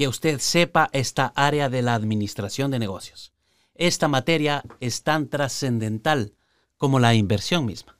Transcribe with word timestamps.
que 0.00 0.08
usted 0.08 0.38
sepa 0.38 0.88
esta 0.94 1.30
área 1.36 1.68
de 1.68 1.82
la 1.82 1.92
administración 1.92 2.70
de 2.70 2.78
negocios? 2.78 3.34
Esta 3.74 4.08
materia 4.08 4.62
es 4.80 5.02
tan 5.02 5.28
trascendental 5.28 6.32
como 6.78 6.98
la 7.00 7.14
inversión 7.14 7.66
misma. 7.66 7.98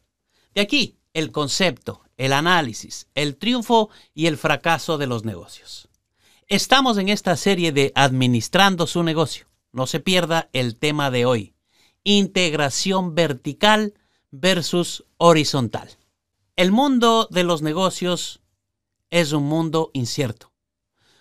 De 0.54 0.62
aquí 0.62 0.96
el 1.12 1.30
concepto, 1.30 2.00
el 2.16 2.32
análisis, 2.32 3.06
el 3.14 3.36
triunfo 3.36 3.90
y 4.14 4.28
el 4.28 4.38
fracaso 4.38 4.96
de 4.96 5.08
los 5.08 5.26
negocios. 5.26 5.90
Estamos 6.46 6.96
en 6.96 7.10
esta 7.10 7.36
serie 7.36 7.70
de 7.70 7.92
Administrando 7.94 8.86
su 8.86 9.02
negocio. 9.02 9.48
No 9.70 9.86
se 9.86 10.00
pierda 10.00 10.48
el 10.54 10.76
tema 10.76 11.10
de 11.10 11.26
hoy. 11.26 11.52
Integración 12.02 13.14
vertical 13.14 13.92
versus 14.30 15.04
horizontal. 15.18 15.90
El 16.56 16.72
mundo 16.72 17.28
de 17.30 17.44
los 17.44 17.60
negocios 17.60 18.40
es 19.10 19.32
un 19.32 19.42
mundo 19.42 19.90
incierto. 19.92 20.49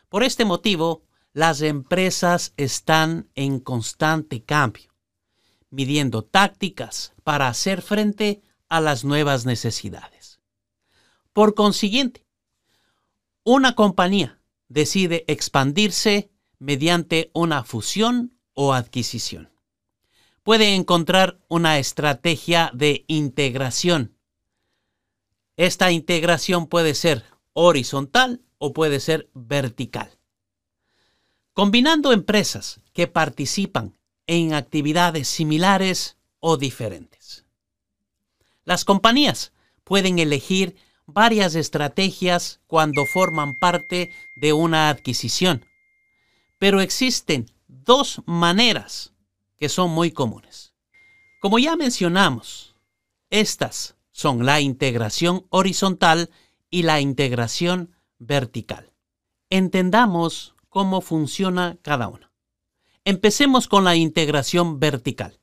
Por 0.10 0.24
este 0.24 0.44
motivo, 0.44 1.04
las 1.34 1.62
empresas 1.62 2.54
están 2.58 3.30
en 3.36 3.60
constante 3.60 4.44
cambio, 4.44 4.92
midiendo 5.70 6.24
tácticas 6.24 7.14
para 7.24 7.48
hacer 7.48 7.84
frente 7.84 8.42
a 8.70 8.82
las 8.82 9.06
nuevas 9.06 9.46
necesidades. 9.46 10.40
Por 11.32 11.54
consiguiente, 11.54 12.26
una 13.44 13.76
compañía 13.76 14.42
decide 14.68 15.26
expandirse 15.28 16.32
mediante 16.58 17.30
una 17.34 17.64
fusión 17.64 18.36
o 18.54 18.74
adquisición. 18.74 19.52
Puede 20.42 20.74
encontrar 20.74 21.40
una 21.48 21.78
estrategia 21.78 22.72
de 22.74 23.06
integración. 23.08 24.18
Esta 25.56 25.92
integración 25.92 26.66
puede 26.68 26.96
ser 26.96 27.24
horizontal 27.54 28.42
o 28.60 28.74
puede 28.74 29.00
ser 29.00 29.30
vertical. 29.34 30.20
Combinando 31.54 32.14
empresas 32.14 32.80
que 32.94 33.08
participan 33.08 33.98
en 34.28 34.54
actividades 34.54 35.28
similares 35.28 36.18
o 36.40 36.58
diferentes. 36.58 37.46
Las 38.64 38.86
compañías 38.86 39.52
pueden 39.84 40.20
elegir 40.20 40.76
varias 41.08 41.56
estrategias 41.56 42.62
cuando 42.68 43.06
forman 43.08 43.56
parte 43.56 44.12
de 44.36 44.54
una 44.54 44.90
adquisición, 44.90 45.66
pero 46.60 46.82
existen 46.82 47.48
dos 47.68 48.22
maneras 48.28 49.14
que 49.58 49.70
son 49.70 49.90
muy 49.90 50.12
comunes. 50.12 50.74
Como 51.42 51.58
ya 51.58 51.76
mencionamos, 51.76 52.76
estas 53.30 53.96
son 54.12 54.46
la 54.46 54.60
integración 54.62 55.46
horizontal 55.50 56.30
y 56.70 56.84
la 56.84 57.02
integración 57.02 57.96
vertical. 58.20 58.94
Entendamos 59.50 60.56
cómo 60.70 61.02
funciona 61.02 61.78
cada 61.82 62.08
una. 62.08 62.32
Empecemos 63.06 63.68
con 63.68 63.84
la 63.84 63.96
integración 63.96 64.80
vertical. 64.80 65.40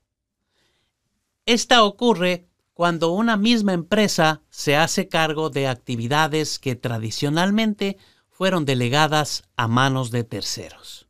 Esta 1.46 1.82
ocurre 1.82 2.48
cuando 2.74 3.12
una 3.12 3.36
misma 3.36 3.72
empresa 3.72 4.42
se 4.50 4.76
hace 4.76 5.08
cargo 5.08 5.48
de 5.48 5.66
actividades 5.66 6.58
que 6.58 6.76
tradicionalmente 6.76 7.96
fueron 8.28 8.66
delegadas 8.66 9.44
a 9.56 9.66
manos 9.66 10.10
de 10.10 10.24
terceros. 10.24 11.08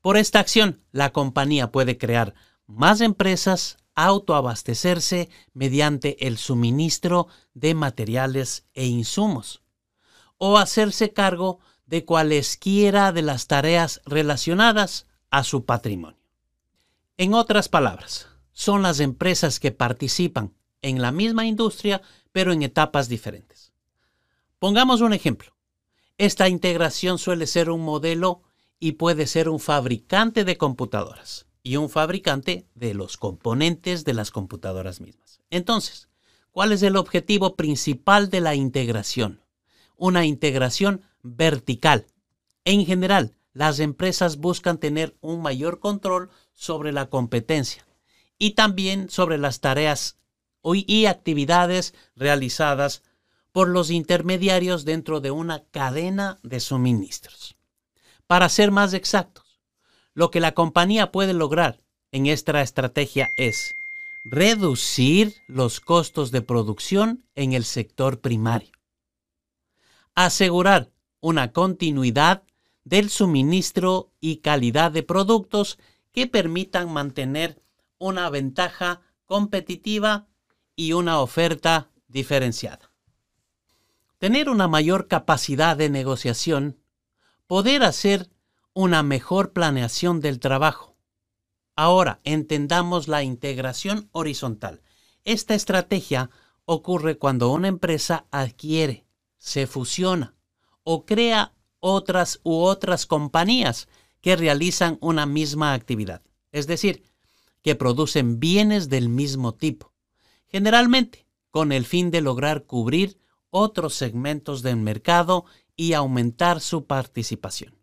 Por 0.00 0.16
esta 0.16 0.38
acción, 0.38 0.82
la 0.90 1.12
compañía 1.12 1.70
puede 1.70 1.98
crear 1.98 2.34
más 2.66 3.00
empresas, 3.00 3.76
autoabastecerse 3.94 5.28
mediante 5.52 6.26
el 6.26 6.38
suministro 6.38 7.28
de 7.52 7.74
materiales 7.74 8.66
e 8.72 8.86
insumos, 8.86 9.63
o 10.38 10.58
hacerse 10.58 11.12
cargo 11.12 11.60
de 11.86 12.04
cualesquiera 12.04 13.12
de 13.12 13.22
las 13.22 13.46
tareas 13.46 14.00
relacionadas 14.06 15.06
a 15.30 15.44
su 15.44 15.64
patrimonio. 15.64 16.20
En 17.16 17.34
otras 17.34 17.68
palabras, 17.68 18.28
son 18.52 18.82
las 18.82 19.00
empresas 19.00 19.60
que 19.60 19.72
participan 19.72 20.54
en 20.82 21.00
la 21.00 21.12
misma 21.12 21.46
industria, 21.46 22.02
pero 22.32 22.52
en 22.52 22.62
etapas 22.62 23.08
diferentes. 23.08 23.72
Pongamos 24.58 25.00
un 25.00 25.12
ejemplo. 25.12 25.54
Esta 26.18 26.48
integración 26.48 27.18
suele 27.18 27.46
ser 27.46 27.70
un 27.70 27.82
modelo 27.82 28.42
y 28.78 28.92
puede 28.92 29.26
ser 29.26 29.48
un 29.48 29.60
fabricante 29.60 30.44
de 30.44 30.56
computadoras 30.56 31.46
y 31.62 31.76
un 31.76 31.88
fabricante 31.88 32.66
de 32.74 32.94
los 32.94 33.16
componentes 33.16 34.04
de 34.04 34.14
las 34.14 34.30
computadoras 34.30 35.00
mismas. 35.00 35.40
Entonces, 35.50 36.08
¿cuál 36.50 36.72
es 36.72 36.82
el 36.82 36.96
objetivo 36.96 37.56
principal 37.56 38.30
de 38.30 38.40
la 38.40 38.54
integración? 38.54 39.43
Una 39.96 40.24
integración 40.24 41.02
vertical. 41.22 42.06
En 42.64 42.84
general, 42.84 43.34
las 43.52 43.78
empresas 43.78 44.36
buscan 44.38 44.78
tener 44.78 45.16
un 45.20 45.40
mayor 45.40 45.78
control 45.80 46.30
sobre 46.52 46.92
la 46.92 47.06
competencia 47.06 47.86
y 48.38 48.50
también 48.50 49.08
sobre 49.08 49.38
las 49.38 49.60
tareas 49.60 50.18
y 50.72 51.06
actividades 51.06 51.94
realizadas 52.16 53.02
por 53.52 53.68
los 53.68 53.90
intermediarios 53.90 54.84
dentro 54.84 55.20
de 55.20 55.30
una 55.30 55.62
cadena 55.70 56.40
de 56.42 56.58
suministros. 56.58 57.56
Para 58.26 58.48
ser 58.48 58.70
más 58.70 58.94
exactos, 58.94 59.60
lo 60.14 60.30
que 60.30 60.40
la 60.40 60.52
compañía 60.52 61.12
puede 61.12 61.34
lograr 61.34 61.80
en 62.10 62.26
esta 62.26 62.60
estrategia 62.62 63.30
es 63.36 63.74
reducir 64.24 65.34
los 65.46 65.80
costos 65.80 66.30
de 66.30 66.40
producción 66.40 67.26
en 67.34 67.52
el 67.52 67.64
sector 67.64 68.20
primario, 68.20 68.73
asegurar 70.14 70.90
una 71.20 71.52
continuidad 71.52 72.44
del 72.84 73.10
suministro 73.10 74.12
y 74.20 74.36
calidad 74.36 74.92
de 74.92 75.02
productos 75.02 75.78
que 76.12 76.26
permitan 76.26 76.92
mantener 76.92 77.60
una 77.98 78.28
ventaja 78.30 79.00
competitiva 79.24 80.28
y 80.76 80.92
una 80.92 81.20
oferta 81.20 81.90
diferenciada. 82.08 82.90
Tener 84.18 84.48
una 84.48 84.68
mayor 84.68 85.08
capacidad 85.08 85.76
de 85.76 85.90
negociación, 85.90 86.78
poder 87.46 87.82
hacer 87.82 88.30
una 88.72 89.02
mejor 89.02 89.52
planeación 89.52 90.20
del 90.20 90.40
trabajo. 90.40 90.96
Ahora 91.76 92.20
entendamos 92.24 93.08
la 93.08 93.22
integración 93.22 94.08
horizontal. 94.12 94.82
Esta 95.24 95.54
estrategia 95.54 96.30
ocurre 96.64 97.18
cuando 97.18 97.50
una 97.50 97.68
empresa 97.68 98.26
adquiere, 98.30 99.03
se 99.44 99.66
fusiona 99.66 100.34
o 100.84 101.04
crea 101.04 101.52
otras 101.78 102.40
u 102.44 102.62
otras 102.62 103.04
compañías 103.04 103.88
que 104.22 104.36
realizan 104.36 104.96
una 105.02 105.26
misma 105.26 105.74
actividad. 105.74 106.22
Es 106.50 106.66
decir, 106.66 107.04
que 107.60 107.74
producen 107.74 108.40
bienes 108.40 108.88
del 108.88 109.10
mismo 109.10 109.52
tipo, 109.52 109.92
generalmente 110.46 111.26
con 111.50 111.72
el 111.72 111.84
fin 111.84 112.10
de 112.10 112.22
lograr 112.22 112.64
cubrir 112.64 113.18
otros 113.50 113.92
segmentos 113.94 114.62
del 114.62 114.78
mercado 114.78 115.44
y 115.76 115.92
aumentar 115.92 116.62
su 116.62 116.86
participación. 116.86 117.76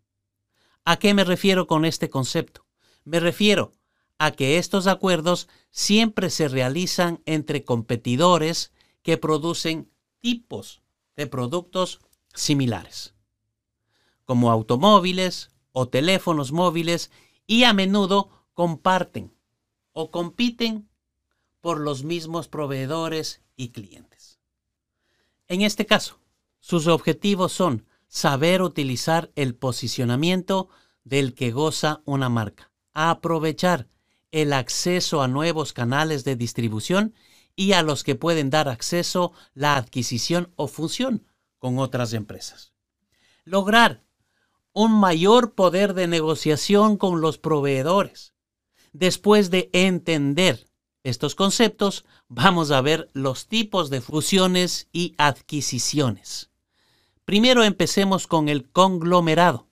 ¿A 0.84 0.98
qué 0.98 1.14
me 1.14 1.22
refiero 1.22 1.68
con 1.68 1.84
este 1.84 2.10
concepto? 2.10 2.66
Me 3.04 3.20
refiero 3.20 3.72
a 4.18 4.32
que 4.32 4.58
estos 4.58 4.88
acuerdos 4.88 5.48
siempre 5.70 6.28
se 6.28 6.48
realizan 6.48 7.22
entre 7.24 7.64
competidores 7.64 8.72
que 9.02 9.16
producen 9.16 9.92
tipos 10.18 10.81
de 11.16 11.26
productos 11.26 12.00
similares, 12.34 13.14
como 14.24 14.50
automóviles 14.50 15.50
o 15.72 15.88
teléfonos 15.88 16.52
móviles 16.52 17.10
y 17.46 17.64
a 17.64 17.72
menudo 17.72 18.30
comparten 18.54 19.34
o 19.92 20.10
compiten 20.10 20.88
por 21.60 21.80
los 21.80 22.04
mismos 22.04 22.48
proveedores 22.48 23.42
y 23.56 23.68
clientes. 23.68 24.40
En 25.48 25.62
este 25.62 25.86
caso, 25.86 26.18
sus 26.60 26.86
objetivos 26.86 27.52
son 27.52 27.86
saber 28.08 28.62
utilizar 28.62 29.30
el 29.36 29.54
posicionamiento 29.54 30.68
del 31.04 31.34
que 31.34 31.50
goza 31.50 32.02
una 32.04 32.28
marca, 32.28 32.70
aprovechar 32.94 33.88
el 34.30 34.52
acceso 34.52 35.22
a 35.22 35.28
nuevos 35.28 35.72
canales 35.72 36.24
de 36.24 36.36
distribución 36.36 37.14
y 37.56 37.72
a 37.72 37.82
los 37.82 38.04
que 38.04 38.14
pueden 38.14 38.50
dar 38.50 38.68
acceso 38.68 39.32
la 39.54 39.76
adquisición 39.76 40.52
o 40.56 40.68
función 40.68 41.26
con 41.58 41.78
otras 41.78 42.12
empresas. 42.12 42.72
Lograr 43.44 44.02
un 44.72 44.92
mayor 44.92 45.54
poder 45.54 45.94
de 45.94 46.06
negociación 46.06 46.96
con 46.96 47.20
los 47.20 47.38
proveedores. 47.38 48.34
Después 48.92 49.50
de 49.50 49.70
entender 49.72 50.68
estos 51.04 51.34
conceptos, 51.34 52.04
vamos 52.28 52.70
a 52.70 52.80
ver 52.80 53.10
los 53.12 53.48
tipos 53.48 53.90
de 53.90 54.00
fusiones 54.00 54.88
y 54.92 55.14
adquisiciones. 55.18 56.50
Primero 57.24 57.64
empecemos 57.64 58.26
con 58.26 58.48
el 58.48 58.70
conglomerado. 58.70 59.68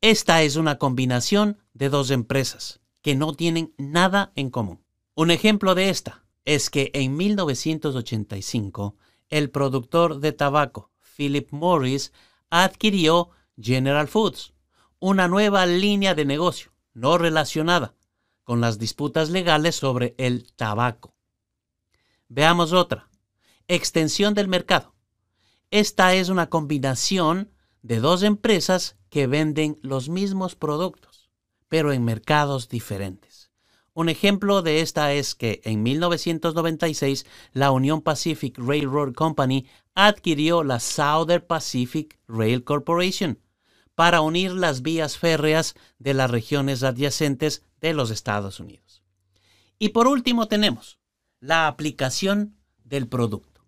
Esta 0.00 0.42
es 0.42 0.56
una 0.56 0.78
combinación 0.78 1.58
de 1.72 1.88
dos 1.88 2.10
empresas 2.10 2.80
que 3.02 3.14
no 3.14 3.34
tienen 3.34 3.74
nada 3.78 4.32
en 4.34 4.50
común. 4.50 4.84
Un 5.14 5.30
ejemplo 5.30 5.74
de 5.74 5.90
esta 5.90 6.24
es 6.48 6.70
que 6.70 6.90
en 6.94 7.14
1985 7.14 8.96
el 9.28 9.50
productor 9.50 10.18
de 10.20 10.32
tabaco 10.32 10.90
Philip 11.14 11.52
Morris 11.52 12.10
adquirió 12.48 13.28
General 13.60 14.08
Foods, 14.08 14.54
una 14.98 15.28
nueva 15.28 15.66
línea 15.66 16.14
de 16.14 16.24
negocio 16.24 16.72
no 16.94 17.18
relacionada 17.18 17.96
con 18.44 18.62
las 18.62 18.78
disputas 18.78 19.28
legales 19.28 19.76
sobre 19.76 20.14
el 20.16 20.50
tabaco. 20.54 21.14
Veamos 22.28 22.72
otra. 22.72 23.10
Extensión 23.66 24.32
del 24.32 24.48
mercado. 24.48 24.94
Esta 25.70 26.14
es 26.14 26.30
una 26.30 26.48
combinación 26.48 27.52
de 27.82 28.00
dos 28.00 28.22
empresas 28.22 28.96
que 29.10 29.26
venden 29.26 29.78
los 29.82 30.08
mismos 30.08 30.54
productos, 30.56 31.28
pero 31.68 31.92
en 31.92 32.06
mercados 32.06 32.70
diferentes. 32.70 33.47
Un 33.98 34.08
ejemplo 34.08 34.62
de 34.62 34.80
esta 34.80 35.12
es 35.12 35.34
que 35.34 35.60
en 35.64 35.82
1996 35.82 37.26
la 37.52 37.72
Union 37.72 38.00
Pacific 38.00 38.56
Railroad 38.56 39.12
Company 39.12 39.66
adquirió 39.96 40.62
la 40.62 40.78
Southern 40.78 41.44
Pacific 41.44 42.16
Rail 42.28 42.62
Corporation 42.62 43.40
para 43.96 44.20
unir 44.20 44.52
las 44.52 44.82
vías 44.82 45.18
férreas 45.18 45.74
de 45.98 46.14
las 46.14 46.30
regiones 46.30 46.84
adyacentes 46.84 47.64
de 47.80 47.92
los 47.92 48.12
Estados 48.12 48.60
Unidos. 48.60 49.02
Y 49.80 49.88
por 49.88 50.06
último 50.06 50.46
tenemos 50.46 51.00
la 51.40 51.66
aplicación 51.66 52.54
del 52.84 53.08
producto. 53.08 53.66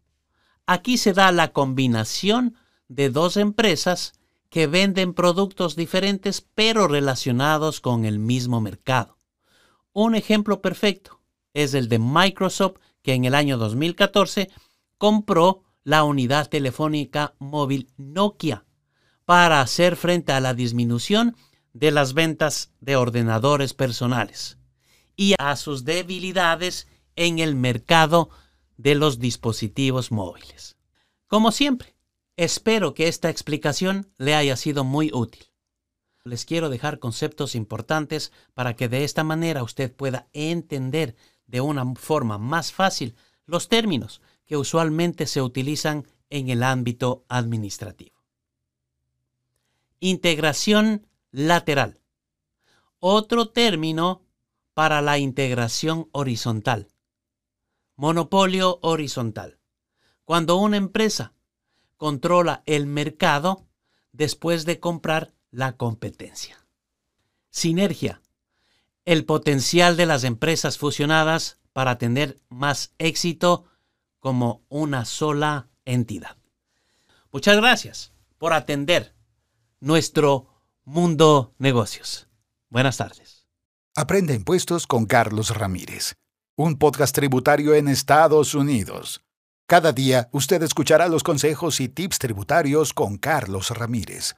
Aquí 0.64 0.96
se 0.96 1.12
da 1.12 1.32
la 1.32 1.52
combinación 1.52 2.54
de 2.86 3.10
dos 3.10 3.36
empresas 3.36 4.12
que 4.48 4.68
venden 4.68 5.12
productos 5.12 5.74
diferentes 5.74 6.40
pero 6.40 6.86
relacionados 6.86 7.80
con 7.80 8.04
el 8.04 8.20
mismo 8.20 8.60
mercado. 8.60 9.19
Un 9.92 10.14
ejemplo 10.14 10.62
perfecto 10.62 11.20
es 11.52 11.74
el 11.74 11.88
de 11.88 11.98
Microsoft 11.98 12.76
que 13.02 13.14
en 13.14 13.24
el 13.24 13.34
año 13.34 13.58
2014 13.58 14.48
compró 14.98 15.64
la 15.82 16.04
unidad 16.04 16.48
telefónica 16.48 17.34
móvil 17.38 17.88
Nokia 17.96 18.64
para 19.24 19.60
hacer 19.60 19.96
frente 19.96 20.32
a 20.32 20.40
la 20.40 20.54
disminución 20.54 21.36
de 21.72 21.90
las 21.90 22.14
ventas 22.14 22.72
de 22.80 22.96
ordenadores 22.96 23.74
personales 23.74 24.58
y 25.16 25.34
a 25.38 25.56
sus 25.56 25.84
debilidades 25.84 26.86
en 27.16 27.38
el 27.38 27.54
mercado 27.54 28.30
de 28.76 28.94
los 28.94 29.18
dispositivos 29.18 30.12
móviles. 30.12 30.76
Como 31.26 31.52
siempre, 31.52 31.96
espero 32.36 32.94
que 32.94 33.08
esta 33.08 33.28
explicación 33.28 34.12
le 34.18 34.34
haya 34.34 34.56
sido 34.56 34.84
muy 34.84 35.10
útil. 35.12 35.49
Les 36.30 36.44
quiero 36.44 36.68
dejar 36.68 37.00
conceptos 37.00 37.56
importantes 37.56 38.30
para 38.54 38.76
que 38.76 38.88
de 38.88 39.02
esta 39.02 39.24
manera 39.24 39.64
usted 39.64 39.92
pueda 39.92 40.28
entender 40.32 41.16
de 41.48 41.60
una 41.60 41.84
forma 41.96 42.38
más 42.38 42.72
fácil 42.72 43.16
los 43.46 43.68
términos 43.68 44.22
que 44.46 44.56
usualmente 44.56 45.26
se 45.26 45.42
utilizan 45.42 46.06
en 46.28 46.48
el 46.48 46.62
ámbito 46.62 47.24
administrativo. 47.28 48.22
Integración 49.98 51.04
lateral. 51.32 52.00
Otro 53.00 53.48
término 53.48 54.22
para 54.72 55.02
la 55.02 55.18
integración 55.18 56.10
horizontal. 56.12 56.86
Monopolio 57.96 58.78
horizontal. 58.82 59.58
Cuando 60.24 60.58
una 60.58 60.76
empresa 60.76 61.34
controla 61.96 62.62
el 62.66 62.86
mercado 62.86 63.66
después 64.12 64.64
de 64.64 64.78
comprar 64.78 65.34
la 65.50 65.76
competencia. 65.76 66.64
Sinergia. 67.50 68.22
El 69.04 69.24
potencial 69.24 69.96
de 69.96 70.06
las 70.06 70.24
empresas 70.24 70.78
fusionadas 70.78 71.58
para 71.72 71.98
tener 71.98 72.40
más 72.48 72.92
éxito 72.98 73.64
como 74.18 74.62
una 74.68 75.04
sola 75.04 75.68
entidad. 75.84 76.36
Muchas 77.32 77.56
gracias 77.56 78.12
por 78.38 78.52
atender 78.52 79.14
nuestro 79.80 80.46
mundo 80.84 81.54
negocios. 81.58 82.28
Buenas 82.68 82.96
tardes. 82.98 83.46
Aprende 83.96 84.34
impuestos 84.34 84.86
con 84.86 85.06
Carlos 85.06 85.56
Ramírez, 85.56 86.14
un 86.56 86.78
podcast 86.78 87.14
tributario 87.14 87.74
en 87.74 87.88
Estados 87.88 88.54
Unidos. 88.54 89.22
Cada 89.66 89.92
día 89.92 90.28
usted 90.32 90.62
escuchará 90.62 91.08
los 91.08 91.22
consejos 91.22 91.80
y 91.80 91.88
tips 91.88 92.18
tributarios 92.18 92.92
con 92.92 93.18
Carlos 93.18 93.70
Ramírez. 93.70 94.34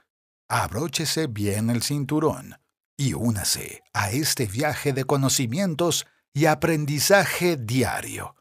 Abróchese 0.49 1.27
bien 1.27 1.69
el 1.69 1.83
cinturón 1.83 2.55
y 2.97 3.13
únase 3.13 3.83
a 3.93 4.11
este 4.11 4.45
viaje 4.45 4.93
de 4.93 5.03
conocimientos 5.03 6.05
y 6.33 6.45
aprendizaje 6.45 7.57
diario. 7.57 8.35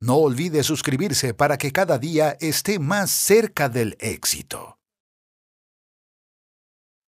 No 0.00 0.16
olvide 0.16 0.62
suscribirse 0.62 1.34
para 1.34 1.58
que 1.58 1.72
cada 1.72 1.98
día 1.98 2.36
esté 2.40 2.78
más 2.78 3.10
cerca 3.10 3.68
del 3.68 3.96
éxito. 4.00 4.79